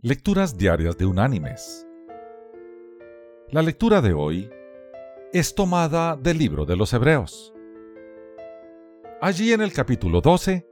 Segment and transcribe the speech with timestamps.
[0.00, 1.84] Lecturas Diarias de Unánimes.
[3.50, 4.48] La lectura de hoy
[5.32, 7.52] es tomada del libro de los Hebreos.
[9.20, 10.64] Allí en el capítulo 12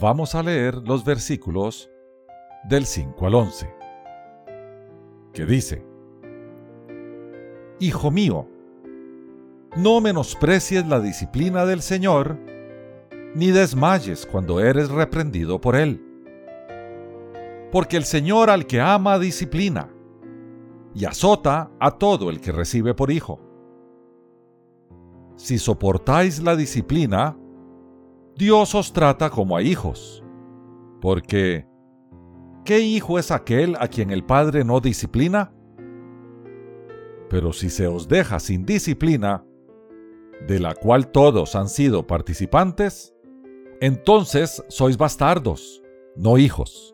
[0.00, 1.90] vamos a leer los versículos
[2.66, 3.74] del 5 al 11,
[5.34, 5.84] que dice,
[7.78, 8.48] Hijo mío,
[9.76, 12.38] no menosprecies la disciplina del Señor,
[13.34, 16.03] ni desmayes cuando eres reprendido por Él
[17.74, 19.92] porque el Señor al que ama disciplina
[20.94, 23.40] y azota a todo el que recibe por hijo.
[25.34, 27.36] Si soportáis la disciplina,
[28.36, 30.22] Dios os trata como a hijos,
[31.00, 31.66] porque
[32.64, 35.52] ¿qué hijo es aquel a quien el Padre no disciplina?
[37.28, 39.44] Pero si se os deja sin disciplina,
[40.46, 43.16] de la cual todos han sido participantes,
[43.80, 45.82] entonces sois bastardos,
[46.14, 46.93] no hijos.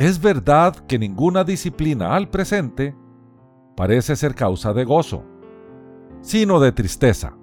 [0.00, 2.96] Es verdad que ninguna disciplina al presente
[3.76, 5.26] parece ser causa de gozo,
[6.22, 7.36] sino de tristeza.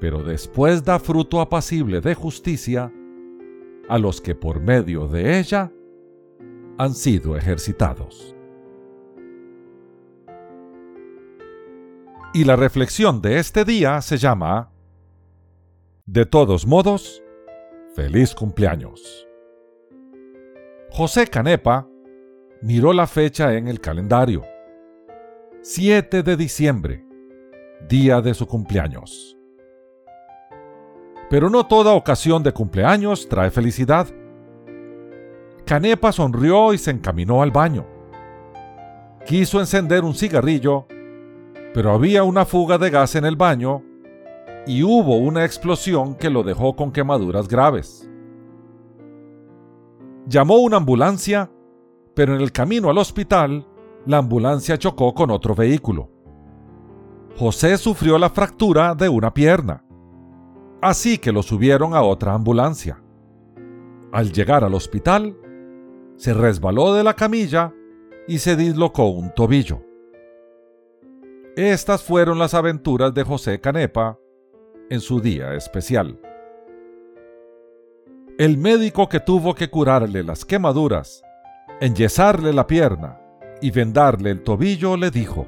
[0.00, 2.92] Pero después da fruto apacible de justicia
[3.88, 5.70] a los que por medio de ella
[6.76, 8.34] han sido ejercitados.
[12.34, 14.72] Y la reflexión de este día se llama,
[16.04, 17.22] De todos modos,
[17.94, 19.25] feliz cumpleaños.
[20.90, 21.86] José Canepa
[22.62, 24.42] miró la fecha en el calendario.
[25.62, 27.04] 7 de diciembre,
[27.88, 29.36] día de su cumpleaños.
[31.28, 34.06] Pero no toda ocasión de cumpleaños trae felicidad.
[35.66, 37.84] Canepa sonrió y se encaminó al baño.
[39.26, 40.86] Quiso encender un cigarrillo,
[41.74, 43.82] pero había una fuga de gas en el baño
[44.66, 48.08] y hubo una explosión que lo dejó con quemaduras graves.
[50.26, 51.50] Llamó una ambulancia,
[52.14, 53.66] pero en el camino al hospital,
[54.06, 56.10] la ambulancia chocó con otro vehículo.
[57.36, 59.84] José sufrió la fractura de una pierna,
[60.82, 63.00] así que lo subieron a otra ambulancia.
[64.12, 65.36] Al llegar al hospital,
[66.16, 67.72] se resbaló de la camilla
[68.26, 69.82] y se dislocó un tobillo.
[71.56, 74.18] Estas fueron las aventuras de José Canepa
[74.90, 76.18] en su día especial.
[78.38, 81.22] El médico que tuvo que curarle las quemaduras,
[81.80, 83.18] enyesarle la pierna
[83.62, 85.46] y vendarle el tobillo le dijo,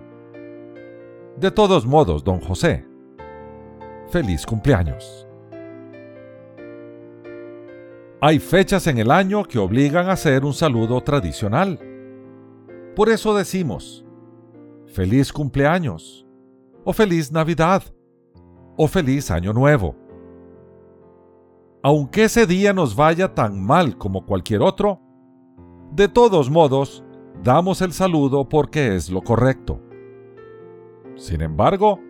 [1.37, 2.87] De todos modos, don José,
[4.09, 5.27] feliz cumpleaños.
[8.23, 11.79] Hay fechas en el año que obligan a hacer un saludo tradicional.
[12.97, 14.07] Por eso decimos,
[14.87, 16.27] feliz cumpleaños,
[16.85, 17.83] o feliz Navidad,
[18.79, 20.08] o feliz Año Nuevo
[21.83, 25.01] aunque ese día nos vaya tan mal como cualquier otro,
[25.93, 27.05] de todos modos,
[27.43, 29.81] damos el saludo porque es lo correcto.
[31.17, 32.01] Sin embargo,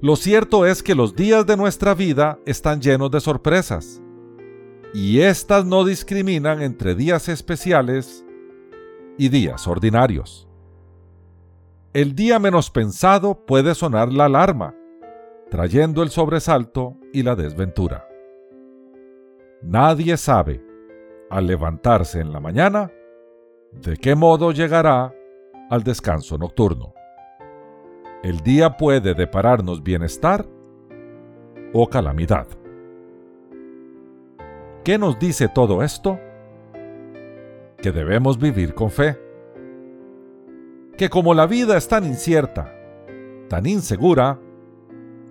[0.00, 4.02] lo cierto es que los días de nuestra vida están llenos de sorpresas,
[4.94, 8.24] y éstas no discriminan entre días especiales
[9.16, 10.48] y días ordinarios.
[11.94, 14.74] El día menos pensado puede sonar la alarma,
[15.50, 18.06] trayendo el sobresalto y la desventura.
[19.62, 20.60] Nadie sabe,
[21.30, 22.90] al levantarse en la mañana,
[23.70, 25.14] de qué modo llegará
[25.70, 26.94] al descanso nocturno.
[28.24, 30.46] El día puede depararnos bienestar
[31.72, 32.48] o calamidad.
[34.84, 36.18] ¿Qué nos dice todo esto?
[37.78, 39.16] Que debemos vivir con fe.
[40.98, 42.74] Que como la vida es tan incierta,
[43.48, 44.40] tan insegura,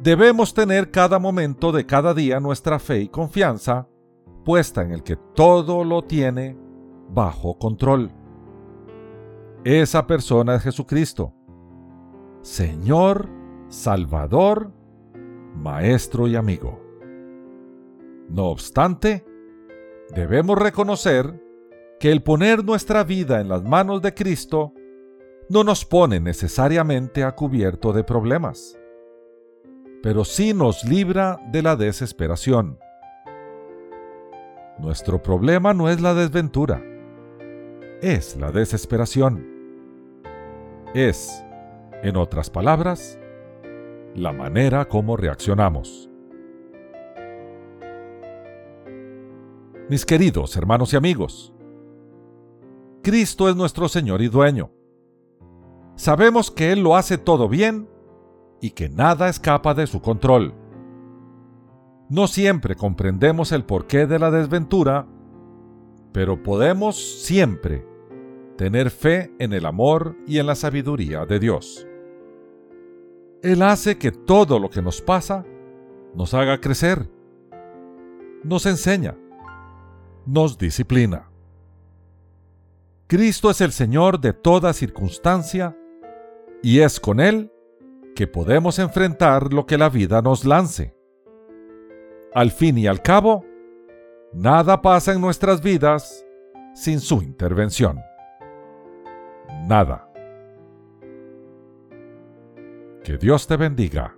[0.01, 3.87] debemos tener cada momento de cada día nuestra fe y confianza
[4.43, 6.57] puesta en el que todo lo tiene
[7.09, 8.11] bajo control.
[9.63, 11.33] Esa persona es Jesucristo,
[12.41, 13.29] Señor,
[13.67, 14.71] Salvador,
[15.55, 16.81] Maestro y amigo.
[18.29, 19.25] No obstante,
[20.15, 21.41] debemos reconocer
[21.99, 24.73] que el poner nuestra vida en las manos de Cristo
[25.49, 28.79] no nos pone necesariamente a cubierto de problemas,
[30.01, 32.79] pero sí nos libra de la desesperación
[34.81, 36.83] Nuestro problema no es la desventura,
[38.01, 39.45] es la desesperación.
[40.95, 41.45] Es,
[42.01, 43.19] en otras palabras,
[44.15, 46.09] la manera como reaccionamos.
[49.87, 51.53] Mis queridos hermanos y amigos,
[53.03, 54.71] Cristo es nuestro Señor y dueño.
[55.95, 57.87] Sabemos que Él lo hace todo bien
[58.61, 60.55] y que nada escapa de su control.
[62.11, 65.07] No siempre comprendemos el porqué de la desventura,
[66.11, 67.87] pero podemos siempre
[68.57, 71.87] tener fe en el amor y en la sabiduría de Dios.
[73.41, 75.45] Él hace que todo lo que nos pasa
[76.13, 77.09] nos haga crecer,
[78.43, 79.15] nos enseña,
[80.25, 81.29] nos disciplina.
[83.07, 85.77] Cristo es el Señor de toda circunstancia
[86.61, 87.53] y es con Él
[88.15, 91.00] que podemos enfrentar lo que la vida nos lance.
[92.33, 93.45] Al fin y al cabo,
[94.31, 96.25] nada pasa en nuestras vidas
[96.73, 97.99] sin su intervención.
[99.67, 100.07] Nada.
[103.03, 104.15] Que Dios te bendiga.